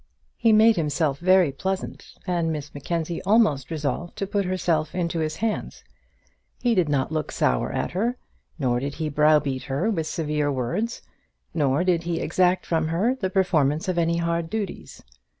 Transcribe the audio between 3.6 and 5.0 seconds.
resolved to put herself